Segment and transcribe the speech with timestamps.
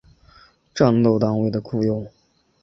[0.73, 2.11] 战斗单位的雇用。